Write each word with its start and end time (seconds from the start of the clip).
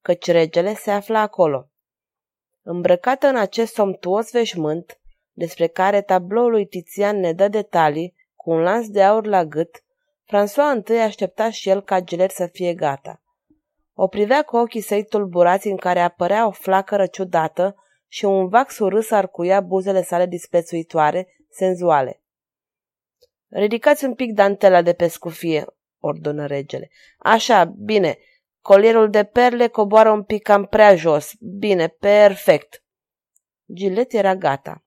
căci 0.00 0.26
regele 0.26 0.74
se 0.74 0.90
afla 0.90 1.20
acolo. 1.20 1.68
Îmbrăcată 2.62 3.26
în 3.26 3.36
acest 3.36 3.74
somtuos 3.74 4.30
veșmânt, 4.30 5.00
despre 5.32 5.66
care 5.66 6.02
tabloul 6.02 6.50
lui 6.50 6.66
Tizian 6.66 7.16
ne 7.20 7.32
dă 7.32 7.48
detalii, 7.48 8.14
cu 8.44 8.50
un 8.50 8.60
lans 8.60 8.88
de 8.88 9.02
aur 9.02 9.26
la 9.26 9.44
gât, 9.44 9.84
François 10.24 10.72
întâi 10.72 11.00
aștepta 11.00 11.50
și 11.50 11.68
el 11.68 11.82
ca 11.82 12.00
Gilet 12.00 12.30
să 12.30 12.46
fie 12.46 12.74
gata. 12.74 13.22
O 13.94 14.08
privea 14.08 14.42
cu 14.42 14.56
ochii 14.56 14.80
săi 14.80 15.04
tulburați 15.04 15.66
în 15.66 15.76
care 15.76 16.00
apărea 16.00 16.46
o 16.46 16.50
flacără 16.50 17.06
ciudată 17.06 17.76
și 18.08 18.24
un 18.24 18.48
vac 18.48 18.70
surâs 18.70 19.10
arcuia 19.10 19.60
buzele 19.60 20.02
sale 20.02 20.26
disprețuitoare, 20.26 21.28
senzuale. 21.50 22.22
Ridicați 23.48 24.04
un 24.04 24.14
pic 24.14 24.32
dantela 24.32 24.82
de 24.82 24.92
pe 24.92 25.08
scufie, 25.08 25.66
ordonă 25.98 26.46
regele. 26.46 26.90
Așa, 27.18 27.64
bine, 27.64 28.18
colierul 28.60 29.10
de 29.10 29.24
perle 29.24 29.68
coboară 29.68 30.10
un 30.10 30.22
pic 30.22 30.42
cam 30.42 30.66
prea 30.66 30.96
jos. 30.96 31.32
Bine, 31.40 31.88
perfect. 31.88 32.84
Gilet 33.74 34.12
era 34.12 34.34
gata. 34.34 34.84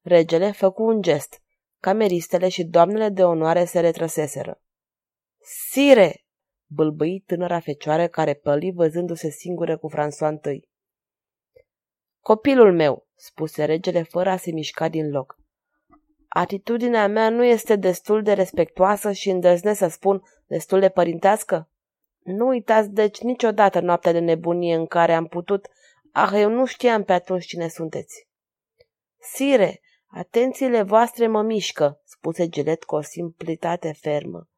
Regele 0.00 0.50
făcu 0.50 0.82
un 0.82 1.02
gest. 1.02 1.41
Cameristele 1.82 2.48
și 2.48 2.64
doamnele 2.64 3.08
de 3.08 3.24
onoare 3.24 3.64
se 3.64 3.80
retrăseseră. 3.80 4.62
Sire! 5.70 6.24
bâlbâi 6.66 7.22
tânăra 7.26 7.60
fecioară 7.60 8.06
care 8.08 8.34
păli 8.34 8.72
văzându-se 8.72 9.30
singură 9.30 9.78
cu 9.78 9.90
François 9.90 10.52
I. 10.54 10.68
Copilul 12.20 12.72
meu, 12.72 13.06
spuse 13.14 13.64
regele 13.64 14.02
fără 14.02 14.30
a 14.30 14.36
se 14.36 14.52
mișca 14.52 14.88
din 14.88 15.10
loc. 15.10 15.36
Atitudinea 16.28 17.08
mea 17.08 17.28
nu 17.28 17.44
este 17.44 17.76
destul 17.76 18.22
de 18.22 18.32
respectoasă 18.32 19.12
și 19.12 19.30
îndrăznesc 19.30 19.78
să 19.78 19.88
spun 19.88 20.22
destul 20.46 20.80
de 20.80 20.88
părintească? 20.88 21.70
Nu 22.18 22.46
uitați 22.46 22.90
deci 22.90 23.20
niciodată 23.20 23.80
noaptea 23.80 24.12
de 24.12 24.18
nebunie 24.18 24.74
în 24.74 24.86
care 24.86 25.12
am 25.12 25.26
putut... 25.26 25.68
Ah, 26.12 26.32
eu 26.34 26.50
nu 26.50 26.64
știam 26.64 27.04
pe 27.04 27.12
atunci 27.12 27.46
cine 27.46 27.68
sunteți. 27.68 28.28
Sire, 29.18 29.80
Atențiile 30.14 30.82
voastre 30.82 31.26
mă 31.26 31.42
mișcă, 31.42 32.00
spuse 32.04 32.48
Gelet 32.48 32.84
cu 32.84 32.94
o 32.94 33.00
simplitate 33.00 33.92
fermă. 34.00 34.48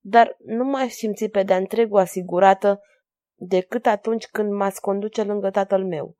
Dar 0.00 0.36
nu 0.44 0.64
mai 0.64 0.90
simți 0.90 1.28
pe 1.28 1.42
de-a 1.42 1.56
întregul 1.56 1.98
asigurată 1.98 2.80
decât 3.34 3.86
atunci 3.86 4.26
când 4.26 4.52
m-ați 4.52 4.80
conduce 4.80 5.22
lângă 5.22 5.50
tatăl 5.50 5.84
meu. 5.84 6.16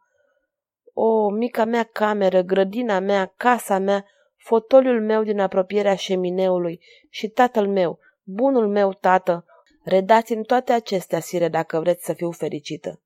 O, 0.93 1.31
mica 1.31 1.65
mea 1.65 1.83
cameră, 1.83 2.43
grădina 2.43 2.99
mea, 2.99 3.33
casa 3.37 3.79
mea, 3.79 4.05
fotoliul 4.37 5.03
meu 5.03 5.23
din 5.23 5.41
apropierea 5.41 5.95
șemineului 5.95 6.81
și 7.09 7.29
tatăl 7.29 7.69
meu, 7.69 7.99
bunul 8.23 8.69
meu 8.69 8.93
tată, 8.93 9.45
redați-mi 9.85 10.45
toate 10.45 10.73
acestea, 10.73 11.21
sire, 11.21 11.49
dacă 11.49 11.81
vreți 11.81 12.05
să 12.05 12.13
fiu 12.13 12.31
fericită. 12.31 13.03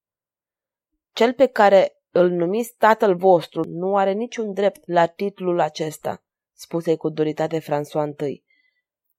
Cel 1.12 1.32
pe 1.32 1.46
care 1.46 1.97
îl 2.18 2.30
numiți 2.30 2.74
tatăl 2.78 3.14
vostru, 3.14 3.64
nu 3.68 3.96
are 3.96 4.12
niciun 4.12 4.52
drept 4.52 4.80
la 4.84 5.06
titlul 5.06 5.60
acesta, 5.60 6.22
spuse 6.54 6.96
cu 6.96 7.08
duritate 7.08 7.60
François 7.60 8.28
I. 8.28 8.42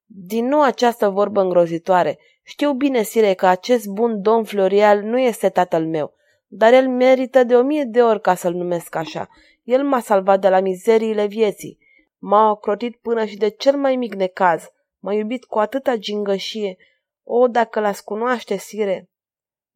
Din 0.06 0.46
nou 0.46 0.62
această 0.62 1.10
vorbă 1.10 1.42
îngrozitoare. 1.42 2.20
Știu 2.44 2.74
bine, 2.74 3.02
sire, 3.02 3.34
că 3.34 3.46
acest 3.48 3.88
bun 3.88 4.22
domn 4.22 4.44
Florial 4.44 5.02
nu 5.02 5.20
este 5.20 5.50
tatăl 5.50 5.86
meu, 5.86 6.14
dar 6.48 6.74
el 6.74 6.88
merită 6.88 7.44
de 7.44 7.56
o 7.56 7.62
mie 7.62 7.84
de 7.84 8.04
ori 8.04 8.22
ca 8.22 8.36
să-l 8.36 8.54
numesc 8.54 8.96
așa. 8.96 9.30
El 9.64 9.84
m-a 9.84 10.00
salvat 10.00 10.40
de 10.40 10.50
la 10.50 10.60
mizeriile 10.60 11.26
vieții. 11.26 11.78
M-a 12.18 12.52
ocrotit 12.52 12.96
până 12.96 13.26
și 13.26 13.38
de 13.38 13.50
cel 13.50 13.78
mai 13.78 13.96
mic 13.96 14.14
necaz. 14.14 14.72
M-a 15.00 15.14
iubit 15.14 15.46
cu 15.46 15.60
atâta 15.60 15.96
gingășie. 15.96 16.78
O, 17.24 17.48
dacă 17.48 17.80
l-ați 17.80 18.04
cunoaște, 18.04 18.58
sire! 18.58 19.10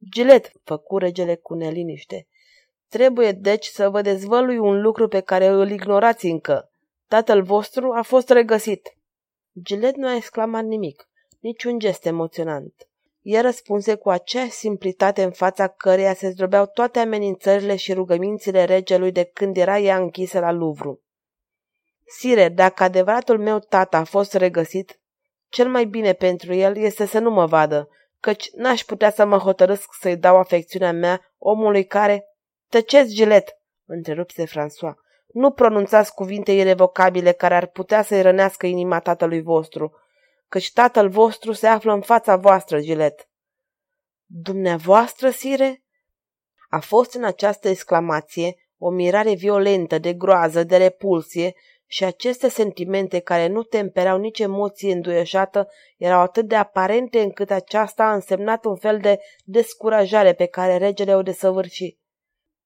Gilet, 0.09 0.51
făcu 0.63 0.97
regele 0.97 1.35
cu 1.35 1.53
neliniște. 1.53 2.27
Trebuie 2.93 3.31
deci 3.31 3.65
să 3.65 3.89
vă 3.89 4.01
dezvălui 4.01 4.57
un 4.57 4.81
lucru 4.81 5.07
pe 5.07 5.19
care 5.19 5.45
îl 5.45 5.69
ignorați 5.69 6.25
încă. 6.25 6.71
Tatăl 7.07 7.43
vostru 7.43 7.91
a 7.91 8.01
fost 8.01 8.29
regăsit. 8.29 8.97
Gilet 9.61 9.95
nu 9.95 10.07
a 10.07 10.15
exclamat 10.15 10.63
nimic, 10.63 11.09
niciun 11.39 11.79
gest 11.79 12.05
emoționant. 12.05 12.73
El 13.21 13.41
răspunse 13.41 13.95
cu 13.95 14.09
aceeași 14.09 14.51
simplitate 14.51 15.23
în 15.23 15.31
fața 15.31 15.67
căreia 15.67 16.13
se 16.13 16.29
zdrobeau 16.29 16.65
toate 16.65 16.99
amenințările 16.99 17.75
și 17.75 17.93
rugămințile 17.93 18.63
regelui 18.63 19.11
de 19.11 19.23
când 19.23 19.57
era 19.57 19.79
ea 19.79 19.97
închisă 19.97 20.39
la 20.39 20.51
Louvre. 20.51 20.99
Sire, 22.05 22.49
dacă 22.49 22.83
adevăratul 22.83 23.39
meu 23.39 23.59
tată 23.59 23.97
a 23.97 24.03
fost 24.03 24.33
regăsit, 24.33 24.99
cel 25.49 25.67
mai 25.69 25.85
bine 25.85 26.13
pentru 26.13 26.53
el 26.53 26.77
este 26.77 27.05
să 27.05 27.19
nu 27.19 27.31
mă 27.31 27.45
vadă, 27.45 27.89
căci 28.19 28.49
n-aș 28.51 28.83
putea 28.83 29.11
să 29.11 29.25
mă 29.25 29.37
hotărăsc 29.37 29.89
să-i 29.99 30.17
dau 30.17 30.37
afecțiunea 30.37 30.91
mea 30.91 31.33
omului 31.37 31.85
care, 31.85 32.27
Tăceți, 32.73 33.13
Gilet, 33.13 33.57
întrerupse 33.85 34.45
François. 34.45 34.95
Nu 35.27 35.51
pronunțați 35.51 36.13
cuvinte 36.13 36.51
irrevocabile 36.51 37.31
care 37.31 37.55
ar 37.55 37.67
putea 37.67 38.01
să-i 38.01 38.21
rănească 38.21 38.65
inima 38.65 38.99
tatălui 38.99 39.41
vostru, 39.41 39.91
căci 40.47 40.71
tatăl 40.71 41.09
vostru 41.09 41.51
se 41.51 41.67
află 41.67 41.93
în 41.93 42.01
fața 42.01 42.35
voastră, 42.35 42.79
Gilet. 42.79 43.29
Dumneavoastră, 44.25 45.29
sire? 45.29 45.83
A 46.69 46.79
fost 46.79 47.13
în 47.13 47.23
această 47.23 47.69
exclamație 47.69 48.55
o 48.77 48.89
mirare 48.89 49.33
violentă, 49.33 49.97
de 49.97 50.13
groază, 50.13 50.63
de 50.63 50.77
repulsie 50.77 51.53
și 51.85 52.03
aceste 52.03 52.47
sentimente 52.47 53.19
care 53.19 53.47
nu 53.47 53.63
temperau 53.63 54.17
nici 54.17 54.39
emoție 54.39 54.93
înduieșată 54.93 55.69
erau 55.97 56.21
atât 56.21 56.47
de 56.47 56.55
aparente 56.55 57.21
încât 57.21 57.51
aceasta 57.51 58.03
a 58.03 58.13
însemnat 58.13 58.65
un 58.65 58.75
fel 58.75 58.99
de 58.99 59.19
descurajare 59.43 60.33
pe 60.33 60.45
care 60.45 60.77
regele 60.77 61.15
o 61.15 61.21
desăvârși. 61.21 62.01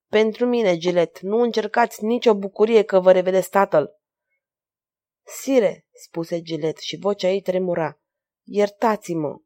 Pentru 0.09 0.45
mine, 0.45 0.77
Gilet, 0.77 1.19
nu 1.19 1.37
încercați 1.37 2.03
nicio 2.03 2.35
bucurie 2.35 2.83
că 2.83 2.99
vă 2.99 3.11
revedeți 3.11 3.49
tatăl. 3.49 3.99
Sire, 5.23 5.85
spuse 5.93 6.41
Gilet 6.41 6.77
și 6.77 6.97
vocea 6.97 7.27
ei 7.27 7.41
tremura, 7.41 7.99
iertați-mă. 8.43 9.37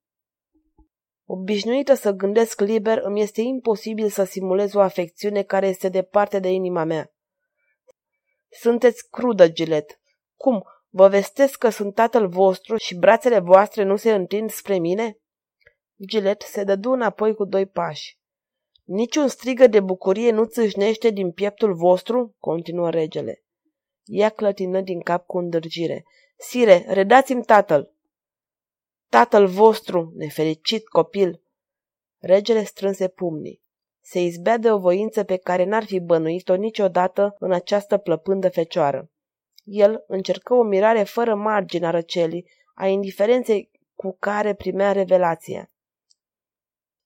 Obișnuită 1.25 1.93
să 1.93 2.11
gândesc 2.11 2.59
liber, 2.59 2.97
îmi 2.97 3.21
este 3.21 3.41
imposibil 3.41 4.09
să 4.09 4.23
simulez 4.23 4.73
o 4.73 4.79
afecțiune 4.79 5.43
care 5.43 5.67
este 5.67 5.89
departe 5.89 6.39
de 6.39 6.49
inima 6.49 6.83
mea. 6.83 7.13
Sunteți 8.49 9.09
crudă, 9.09 9.49
Gilet. 9.49 9.99
Cum, 10.35 10.63
vă 10.89 11.07
vestesc 11.07 11.57
că 11.57 11.69
sunt 11.69 11.95
tatăl 11.95 12.27
vostru 12.27 12.77
și 12.77 12.95
brațele 12.95 13.39
voastre 13.39 13.83
nu 13.83 13.95
se 13.95 14.13
întind 14.13 14.49
spre 14.49 14.77
mine? 14.77 15.17
Gilet 16.07 16.41
se 16.41 16.63
dădu 16.63 16.91
înapoi 16.91 17.35
cu 17.35 17.45
doi 17.45 17.65
pași. 17.65 18.20
Niciun 18.93 19.27
strigă 19.27 19.67
de 19.67 19.79
bucurie 19.79 20.31
nu 20.31 20.45
țâșnește 20.45 21.09
din 21.09 21.31
pieptul 21.31 21.73
vostru?" 21.73 22.35
continuă 22.39 22.89
regele. 22.89 23.43
Ea 24.03 24.29
clătină 24.29 24.81
din 24.81 24.99
cap 24.99 25.25
cu 25.25 25.37
îndârgire. 25.37 26.03
Sire, 26.37 26.85
redați-mi 26.87 27.43
tatăl!" 27.43 27.93
Tatăl 29.09 29.47
vostru, 29.47 30.11
nefericit 30.15 30.87
copil!" 30.87 31.41
Regele 32.17 32.63
strânse 32.63 33.07
pumnii. 33.07 33.61
Se 34.01 34.21
izbea 34.21 34.57
de 34.57 34.71
o 34.71 34.79
voință 34.79 35.23
pe 35.23 35.37
care 35.37 35.63
n-ar 35.63 35.83
fi 35.83 35.99
bănuit-o 35.99 36.55
niciodată 36.55 37.35
în 37.39 37.51
această 37.51 37.97
plăpândă 37.97 38.49
fecioară. 38.49 39.11
El 39.63 40.03
încercă 40.07 40.53
o 40.53 40.63
mirare 40.63 41.03
fără 41.03 41.35
margine 41.35 41.85
a 41.85 41.89
răcelii, 41.89 42.49
a 42.73 42.87
indiferenței 42.87 43.71
cu 43.95 44.15
care 44.19 44.53
primea 44.53 44.91
revelația. 44.91 45.71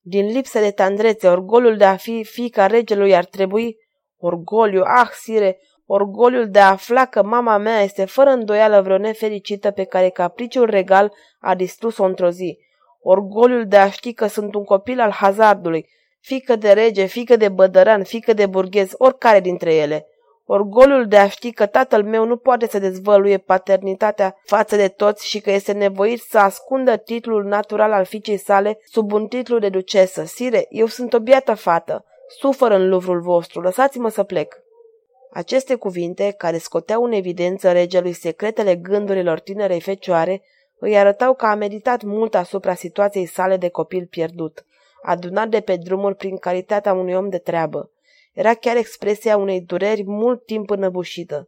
Din 0.07 0.25
lipsă 0.25 0.59
de 0.59 0.71
tandrețe, 0.71 1.27
orgoliul 1.27 1.77
de 1.77 1.85
a 1.85 1.95
fi 1.95 2.23
fiica 2.23 2.65
regelui 2.65 3.15
ar 3.15 3.25
trebui... 3.25 3.77
Orgoliu, 4.17 4.81
ah, 4.81 5.09
sire, 5.11 5.59
orgoliul 5.85 6.49
de 6.49 6.59
a 6.59 6.69
afla 6.69 7.05
că 7.05 7.23
mama 7.23 7.57
mea 7.57 7.81
este 7.81 8.05
fără 8.05 8.29
îndoială 8.29 8.81
vreo 8.81 8.97
nefericită 8.97 9.71
pe 9.71 9.83
care 9.83 10.09
capriciul 10.09 10.69
regal 10.69 11.13
a 11.39 11.55
distrus-o 11.55 12.03
într-o 12.03 12.29
zi. 12.29 12.57
orgoliul 13.01 13.67
de 13.67 13.77
a 13.77 13.89
ști 13.89 14.13
că 14.13 14.27
sunt 14.27 14.55
un 14.55 14.63
copil 14.63 14.99
al 14.99 15.11
hazardului, 15.11 15.89
fică 16.19 16.55
de 16.55 16.71
rege, 16.71 17.05
fică 17.05 17.35
de 17.35 17.49
bădăran, 17.49 18.03
fică 18.03 18.33
de 18.33 18.45
burghez, 18.45 18.91
oricare 18.97 19.39
dintre 19.39 19.73
ele. 19.73 20.07
Orgoliul 20.47 21.07
de 21.07 21.17
a 21.17 21.27
ști 21.27 21.51
că 21.51 21.65
tatăl 21.65 22.03
meu 22.03 22.25
nu 22.25 22.37
poate 22.37 22.67
să 22.67 22.79
dezvăluie 22.79 23.37
paternitatea 23.37 24.35
față 24.43 24.75
de 24.75 24.87
toți 24.87 25.27
și 25.27 25.39
că 25.39 25.51
este 25.51 25.71
nevoit 25.71 26.21
să 26.21 26.37
ascundă 26.37 26.97
titlul 26.97 27.43
natural 27.43 27.91
al 27.91 28.05
fiicei 28.05 28.37
sale 28.37 28.79
sub 28.83 29.11
un 29.11 29.27
titlu 29.27 29.59
de 29.59 29.69
ducesă. 29.69 30.23
Sire, 30.23 30.65
eu 30.69 30.85
sunt 30.85 31.13
o 31.13 31.19
biată 31.19 31.53
fată. 31.53 32.05
Sufăr 32.27 32.71
în 32.71 32.89
luvrul 32.89 33.21
vostru, 33.21 33.61
lăsați-mă 33.61 34.09
să 34.09 34.23
plec. 34.23 34.63
Aceste 35.31 35.75
cuvinte, 35.75 36.33
care 36.37 36.57
scoteau 36.57 37.03
în 37.03 37.11
evidență 37.11 37.71
regelui 37.71 38.13
secretele 38.13 38.75
gândurilor 38.75 39.39
tinerei 39.39 39.81
fecioare, 39.81 40.41
îi 40.79 40.97
arătau 40.97 41.33
că 41.33 41.45
a 41.45 41.55
meditat 41.55 42.03
mult 42.03 42.35
asupra 42.35 42.73
situației 42.73 43.25
sale 43.25 43.57
de 43.57 43.69
copil 43.69 44.07
pierdut, 44.09 44.65
adunat 45.01 45.47
de 45.47 45.59
pe 45.59 45.75
drumuri 45.75 46.15
prin 46.15 46.37
calitatea 46.37 46.93
unui 46.93 47.13
om 47.13 47.29
de 47.29 47.37
treabă. 47.37 47.89
Era 48.35 48.53
chiar 48.53 48.75
expresia 48.75 49.37
unei 49.37 49.61
dureri 49.61 50.03
mult 50.05 50.45
timp 50.45 50.69
înăbușită. 50.69 51.47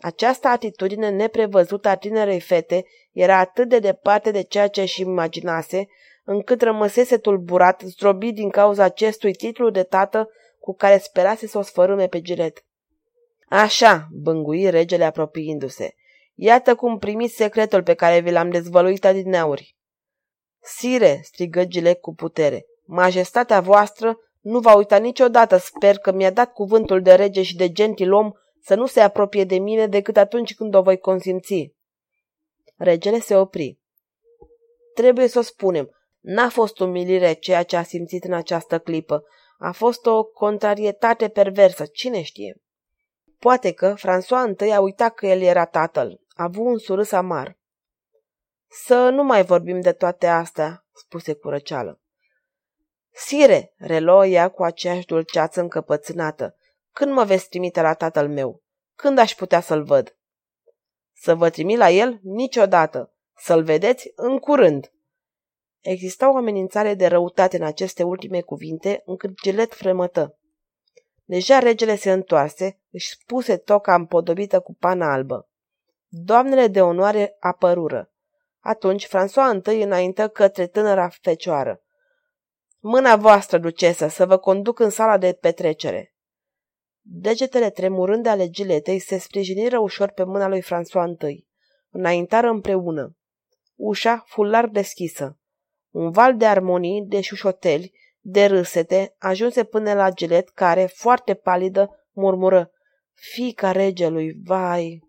Această 0.00 0.48
atitudine 0.48 1.08
neprevăzută 1.10 1.88
a 1.88 1.96
tinerei 1.96 2.40
fete 2.40 2.84
era 3.12 3.38
atât 3.38 3.68
de 3.68 3.78
departe 3.78 4.30
de 4.30 4.42
ceea 4.42 4.68
ce 4.68 4.80
își 4.80 5.00
imaginase, 5.00 5.86
încât 6.24 6.62
rămăsese 6.62 7.18
tulburat, 7.18 7.82
zdrobit 7.84 8.34
din 8.34 8.50
cauza 8.50 8.84
acestui 8.84 9.32
titlu 9.32 9.70
de 9.70 9.82
tată 9.82 10.30
cu 10.58 10.74
care 10.74 10.98
sperase 10.98 11.46
să 11.46 11.58
o 11.58 11.62
sfărâme 11.62 12.06
pe 12.06 12.20
giret. 12.20 12.64
Așa, 13.48 14.08
bângui 14.12 14.70
regele 14.70 15.04
apropiindu-se. 15.04 15.94
Iată 16.34 16.74
cum 16.74 16.98
primiți 16.98 17.34
secretul 17.34 17.82
pe 17.82 17.94
care 17.94 18.20
vi 18.20 18.30
l-am 18.30 18.50
dezvăluit 18.50 19.04
adineauri. 19.04 19.76
Sire, 20.60 21.20
strigă 21.22 21.64
Gilet 21.64 22.00
cu 22.00 22.14
putere, 22.14 22.66
majestatea 22.84 23.60
voastră 23.60 24.18
nu 24.46 24.60
va 24.60 24.74
uita 24.74 24.96
niciodată, 24.96 25.56
sper 25.56 25.98
că 25.98 26.12
mi-a 26.12 26.30
dat 26.30 26.52
cuvântul 26.52 27.02
de 27.02 27.14
rege 27.14 27.42
și 27.42 27.56
de 27.56 27.72
gentilom 27.72 28.32
să 28.60 28.74
nu 28.74 28.86
se 28.86 29.00
apropie 29.00 29.44
de 29.44 29.58
mine 29.58 29.86
decât 29.86 30.16
atunci 30.16 30.54
când 30.54 30.74
o 30.74 30.82
voi 30.82 30.98
consimți. 30.98 31.74
Regele 32.76 33.18
se 33.18 33.36
opri. 33.36 33.80
Trebuie 34.94 35.26
să 35.26 35.38
o 35.38 35.42
spunem, 35.42 35.90
n-a 36.20 36.48
fost 36.48 36.78
umilire 36.78 37.32
ceea 37.32 37.62
ce 37.62 37.76
a 37.76 37.82
simțit 37.82 38.24
în 38.24 38.32
această 38.32 38.78
clipă. 38.78 39.24
A 39.58 39.72
fost 39.72 40.06
o 40.06 40.24
contrarietate 40.24 41.28
perversă, 41.28 41.86
cine 41.86 42.22
știe. 42.22 42.62
Poate 43.38 43.72
că 43.72 43.94
François 43.98 44.66
I 44.66 44.70
a 44.70 44.80
uitat 44.80 45.14
că 45.14 45.26
el 45.26 45.40
era 45.40 45.64
tatăl. 45.64 46.20
A 46.28 46.42
avut 46.42 46.66
un 46.66 46.78
surâs 46.78 47.12
amar. 47.12 47.58
Să 48.68 49.08
nu 49.08 49.24
mai 49.24 49.44
vorbim 49.44 49.80
de 49.80 49.92
toate 49.92 50.26
astea, 50.26 50.86
spuse 50.92 51.34
cu 51.34 51.48
răceală. 51.48 52.00
Sire, 53.18 53.74
reluă 53.76 54.26
ea 54.26 54.48
cu 54.48 54.62
aceeași 54.62 55.06
dulceață 55.06 55.60
încăpățânată, 55.60 56.56
când 56.92 57.12
mă 57.12 57.24
veți 57.24 57.48
trimite 57.48 57.80
la 57.80 57.94
tatăl 57.94 58.28
meu? 58.28 58.62
Când 58.94 59.18
aș 59.18 59.34
putea 59.34 59.60
să-l 59.60 59.84
văd? 59.84 60.16
Să 61.12 61.34
vă 61.34 61.50
trimit 61.50 61.78
la 61.78 61.90
el? 61.90 62.18
Niciodată. 62.22 63.14
Să-l 63.36 63.62
vedeți 63.62 64.12
în 64.14 64.38
curând. 64.38 64.92
Exista 65.80 66.32
o 66.32 66.36
amenințare 66.36 66.94
de 66.94 67.06
răutate 67.06 67.56
în 67.56 67.62
aceste 67.62 68.02
ultime 68.02 68.40
cuvinte, 68.40 69.02
încât 69.04 69.40
Gilet 69.42 69.74
fremătă. 69.74 70.38
Deja 71.24 71.58
regele 71.58 71.96
se 71.96 72.12
întoarse, 72.12 72.80
își 72.90 73.10
spuse 73.10 73.56
toca 73.56 73.94
împodobită 73.94 74.60
cu 74.60 74.74
pana 74.74 75.12
albă. 75.12 75.48
Doamnele 76.08 76.66
de 76.66 76.82
onoare 76.82 77.36
apărură. 77.40 78.12
Atunci 78.60 79.06
François 79.06 79.72
I 79.72 79.82
înaintă 79.82 80.28
către 80.28 80.66
tânăra 80.66 81.08
fecioară. 81.08 81.80
Mâna 82.88 83.16
voastră, 83.16 83.58
ducesă, 83.58 84.08
să 84.08 84.26
vă 84.26 84.36
conduc 84.36 84.78
în 84.78 84.90
sala 84.90 85.18
de 85.18 85.32
petrecere. 85.32 86.14
Degetele 87.00 87.70
tremurând 87.70 88.26
ale 88.26 88.48
giletei 88.48 88.98
se 88.98 89.18
sprijiniră 89.18 89.78
ușor 89.78 90.10
pe 90.10 90.24
mâna 90.24 90.48
lui 90.48 90.62
François 90.62 91.28
I. 91.28 91.46
Înaintară 91.90 92.48
împreună. 92.48 93.16
Ușa 93.74 94.24
fu 94.26 94.42
larg 94.42 94.70
deschisă. 94.70 95.38
Un 95.90 96.10
val 96.10 96.36
de 96.36 96.46
armonii, 96.46 97.02
de 97.06 97.20
șușoteli, 97.20 97.92
de 98.20 98.44
râsete, 98.44 99.14
ajunse 99.18 99.64
până 99.64 99.94
la 99.94 100.10
gilet 100.10 100.48
care, 100.48 100.86
foarte 100.86 101.34
palidă, 101.34 102.08
murmură. 102.12 102.70
Fica 103.12 103.72
regelui, 103.72 104.40
vai! 104.44 105.05